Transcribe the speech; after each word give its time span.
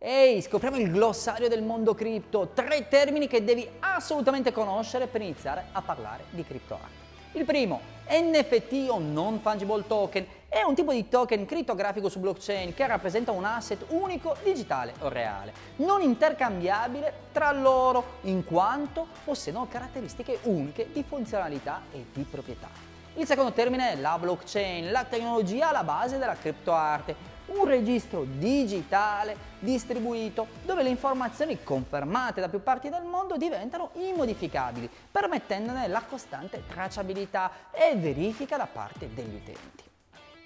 Ehi, 0.00 0.40
scopriamo 0.42 0.76
il 0.76 0.92
glossario 0.92 1.48
del 1.48 1.64
mondo 1.64 1.92
cripto, 1.92 2.50
tre 2.54 2.86
termini 2.86 3.26
che 3.26 3.42
devi 3.42 3.68
assolutamente 3.80 4.52
conoscere 4.52 5.08
per 5.08 5.22
iniziare 5.22 5.70
a 5.72 5.82
parlare 5.82 6.26
di 6.30 6.44
criptoarte. 6.44 7.06
Il 7.32 7.44
primo, 7.44 7.80
NFT 8.08 8.86
o 8.90 9.00
non 9.00 9.40
fungible 9.40 9.84
token, 9.88 10.24
è 10.48 10.62
un 10.62 10.76
tipo 10.76 10.92
di 10.92 11.08
token 11.08 11.44
crittografico 11.46 12.08
su 12.08 12.20
blockchain 12.20 12.74
che 12.74 12.86
rappresenta 12.86 13.32
un 13.32 13.44
asset 13.44 13.86
unico, 13.88 14.36
digitale 14.44 14.94
o 15.00 15.08
reale, 15.08 15.52
non 15.78 16.00
intercambiabile 16.00 17.12
tra 17.32 17.50
loro 17.50 18.18
in 18.22 18.44
quanto 18.44 19.08
possiedono 19.24 19.66
caratteristiche 19.66 20.38
uniche 20.44 20.90
di 20.92 21.02
funzionalità 21.02 21.82
e 21.90 22.04
di 22.12 22.22
proprietà. 22.22 22.68
Il 23.16 23.26
secondo 23.26 23.50
termine 23.50 23.90
è 23.90 23.96
la 23.96 24.16
blockchain, 24.16 24.92
la 24.92 25.02
tecnologia 25.02 25.70
alla 25.70 25.82
base 25.82 26.18
della 26.18 26.36
criptoarte, 26.36 27.37
un 27.48 27.64
registro 27.64 28.24
digitale 28.24 29.36
distribuito 29.60 30.46
dove 30.64 30.82
le 30.82 30.88
informazioni 30.88 31.62
confermate 31.62 32.40
da 32.40 32.48
più 32.48 32.62
parti 32.62 32.88
del 32.88 33.02
mondo 33.02 33.36
diventano 33.36 33.90
immodificabili, 33.94 34.88
permettendone 35.10 35.88
la 35.88 36.02
costante 36.02 36.62
tracciabilità 36.68 37.50
e 37.70 37.96
verifica 37.96 38.56
da 38.56 38.66
parte 38.66 39.08
degli 39.12 39.34
utenti. 39.34 39.86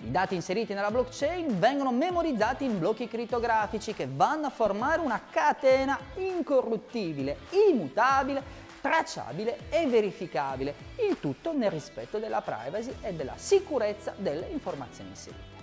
I 0.05 0.11
dati 0.11 0.35
inseriti 0.35 0.75
nella 0.75 0.91
blockchain 0.91 1.61
vengono 1.61 1.93
memorizzati 1.93 2.65
in 2.65 2.79
blocchi 2.79 3.07
crittografici 3.07 3.95
che 3.95 4.09
vanno 4.11 4.47
a 4.47 4.51
formare 4.51 5.01
una 5.01 5.21
catena 5.31 5.97
incorruttibile, 6.17 7.39
immutabile, 7.69 8.43
tracciabile 8.81 9.61
e 9.71 9.87
verificabile, 9.87 10.75
il 11.09 11.21
tutto 11.21 11.53
nel 11.53 11.71
rispetto 11.71 12.19
della 12.19 12.43
privacy 12.43 12.93
e 13.01 13.13
della 13.13 13.35
sicurezza 13.37 14.13
delle 14.17 14.49
informazioni 14.49 15.11
inserite. 15.11 15.62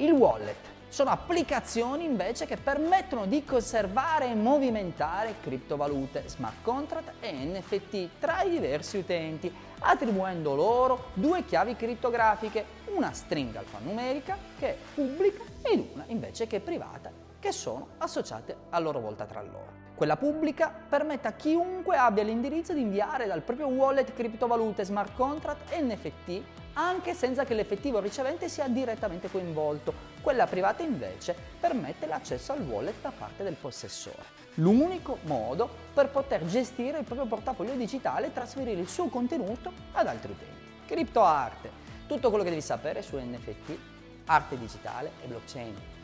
Il 0.00 0.12
wallet 0.12 0.56
sono 0.88 1.10
applicazioni 1.10 2.04
invece 2.06 2.46
che 2.46 2.56
permettono 2.56 3.26
di 3.26 3.44
conservare 3.44 4.30
e 4.30 4.34
movimentare 4.34 5.34
criptovalute, 5.42 6.24
smart 6.26 6.62
contract 6.62 7.12
e 7.20 7.30
NFT 7.30 8.08
tra 8.18 8.40
i 8.40 8.48
diversi 8.48 8.96
utenti, 8.96 9.52
attribuendo 9.80 10.54
loro 10.54 11.10
due 11.12 11.44
chiavi 11.44 11.76
crittografiche, 11.76 12.64
una 12.94 13.12
stringa 13.12 13.58
alfanumerica 13.58 14.38
che 14.58 14.68
è 14.68 14.76
pubblica 14.94 15.42
ed 15.60 15.84
una 15.92 16.04
invece 16.06 16.46
che 16.46 16.56
è 16.56 16.60
privata, 16.60 17.12
che 17.38 17.52
sono 17.52 17.88
associate 17.98 18.56
a 18.70 18.78
loro 18.78 19.00
volta 19.00 19.26
tra 19.26 19.42
loro. 19.42 19.89
Quella 20.00 20.16
pubblica 20.16 20.72
permette 20.88 21.28
a 21.28 21.32
chiunque 21.32 21.98
abbia 21.98 22.22
l'indirizzo 22.22 22.72
di 22.72 22.80
inviare 22.80 23.26
dal 23.26 23.42
proprio 23.42 23.66
wallet 23.66 24.14
criptovalute, 24.14 24.82
smart 24.82 25.14
contract 25.14 25.70
e 25.74 25.82
NFT 25.82 26.42
anche 26.72 27.12
senza 27.12 27.44
che 27.44 27.52
l'effettivo 27.52 28.00
ricevente 28.00 28.48
sia 28.48 28.66
direttamente 28.66 29.30
coinvolto. 29.30 29.92
Quella 30.22 30.46
privata 30.46 30.82
invece 30.82 31.36
permette 31.60 32.06
l'accesso 32.06 32.52
al 32.52 32.62
wallet 32.62 32.94
da 33.02 33.12
parte 33.14 33.42
del 33.42 33.56
possessore. 33.56 34.24
L'unico 34.54 35.18
modo 35.24 35.68
per 35.92 36.08
poter 36.08 36.46
gestire 36.46 37.00
il 37.00 37.04
proprio 37.04 37.26
portafoglio 37.26 37.74
digitale 37.74 38.28
e 38.28 38.32
trasferire 38.32 38.80
il 38.80 38.88
suo 38.88 39.08
contenuto 39.08 39.70
ad 39.92 40.06
altri 40.06 40.32
utenti. 40.32 40.86
Criptoarte, 40.86 41.70
tutto 42.06 42.30
quello 42.30 42.44
che 42.44 42.48
devi 42.48 42.62
sapere 42.62 43.02
su 43.02 43.18
NFT, 43.18 43.76
arte 44.24 44.56
digitale 44.56 45.10
e 45.22 45.26
blockchain. 45.26 45.99